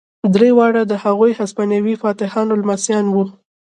درې 0.35 0.49
واړه 0.57 0.83
د 0.87 0.93
هغو 1.03 1.27
هسپانوي 1.39 1.93
فاتحانو 2.03 2.59
لمسیان 2.61 3.05
وو. 3.09 3.23